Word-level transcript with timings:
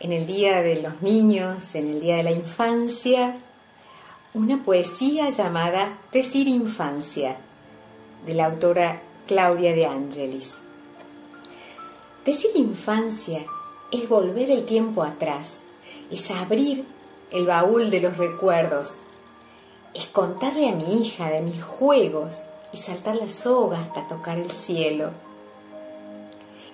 en 0.00 0.12
el 0.12 0.26
Día 0.26 0.62
de 0.62 0.82
los 0.82 1.02
Niños, 1.02 1.74
en 1.74 1.86
el 1.86 2.00
Día 2.00 2.16
de 2.16 2.22
la 2.22 2.32
Infancia, 2.32 3.36
una 4.32 4.62
poesía 4.62 5.30
llamada 5.30 5.98
Decir 6.10 6.48
Infancia, 6.48 7.36
de 8.24 8.34
la 8.34 8.46
autora 8.46 9.02
Claudia 9.26 9.74
de 9.74 9.86
Angelis. 9.86 10.54
Decir 12.24 12.50
infancia 12.54 13.44
es 13.90 14.08
volver 14.08 14.50
el 14.50 14.64
tiempo 14.64 15.02
atrás, 15.02 15.56
es 16.10 16.30
abrir 16.30 16.84
el 17.30 17.46
baúl 17.46 17.90
de 17.90 18.00
los 18.00 18.16
recuerdos, 18.18 18.96
es 19.94 20.06
contarle 20.06 20.68
a 20.68 20.74
mi 20.74 21.00
hija 21.00 21.30
de 21.30 21.40
mis 21.40 21.62
juegos 21.62 22.42
y 22.72 22.76
saltar 22.76 23.16
la 23.16 23.28
soga 23.28 23.80
hasta 23.80 24.06
tocar 24.06 24.38
el 24.38 24.50
cielo. 24.50 25.12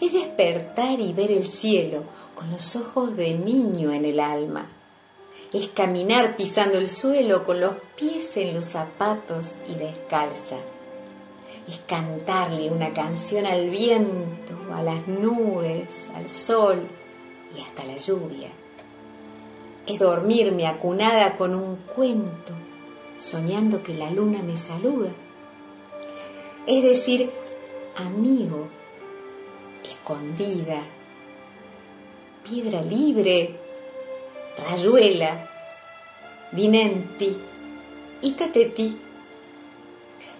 Es 0.00 0.12
despertar 0.12 1.00
y 1.00 1.12
ver 1.14 1.30
el 1.30 1.44
cielo 1.44 2.02
con 2.34 2.50
los 2.50 2.76
ojos 2.76 3.16
de 3.16 3.38
niño 3.38 3.92
en 3.92 4.04
el 4.04 4.20
alma. 4.20 4.66
Es 5.52 5.68
caminar 5.68 6.36
pisando 6.36 6.76
el 6.76 6.86
suelo 6.86 7.44
con 7.44 7.60
los 7.60 7.76
pies 7.96 8.36
en 8.36 8.54
los 8.54 8.66
zapatos 8.66 9.52
y 9.66 9.74
descalza. 9.74 10.56
Es 11.66 11.80
cantarle 11.86 12.70
una 12.70 12.92
canción 12.92 13.46
al 13.46 13.70
viento, 13.70 14.54
a 14.72 14.82
las 14.82 15.08
nubes, 15.08 15.88
al 16.14 16.28
sol 16.28 16.86
y 17.56 17.60
hasta 17.62 17.84
la 17.84 17.96
lluvia. 17.96 18.50
Es 19.86 19.98
dormirme 19.98 20.66
acunada 20.66 21.36
con 21.36 21.54
un 21.54 21.76
cuento, 21.76 22.52
soñando 23.18 23.82
que 23.82 23.94
la 23.94 24.10
luna 24.10 24.42
me 24.42 24.58
saluda. 24.58 25.10
Es 26.66 26.82
decir, 26.82 27.30
amigo, 27.96 28.68
escondida, 29.90 30.82
piedra 32.48 32.82
libre, 32.82 33.56
rayuela, 34.68 35.50
dinenti 36.52 37.36
y 38.22 38.32
cateti. 38.32 38.98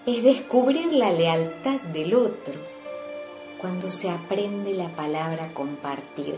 Es 0.05 0.23
descubrir 0.23 0.93
la 0.93 1.11
lealtad 1.11 1.81
del 1.81 2.13
otro 2.13 2.53
cuando 3.59 3.91
se 3.91 4.09
aprende 4.09 4.73
la 4.73 4.89
palabra 4.89 5.53
compartir. 5.53 6.35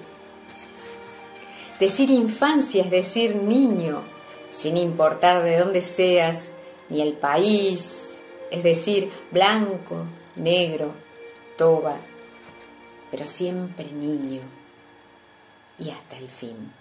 Decir 1.80 2.10
infancia 2.10 2.84
es 2.84 2.90
decir 2.90 3.36
niño, 3.36 4.02
sin 4.52 4.76
importar 4.76 5.44
de 5.44 5.58
dónde 5.58 5.82
seas, 5.82 6.50
ni 6.90 7.02
el 7.02 7.14
país, 7.14 8.00
es 8.52 8.64
decir, 8.64 9.12
blanco, 9.32 10.06
negro, 10.36 10.92
toba, 11.58 11.98
pero 13.12 13.26
siempre 13.26 13.92
niño 13.92 14.42
y 15.78 15.90
hasta 15.90 16.18
el 16.18 16.30
fin. 16.30 16.72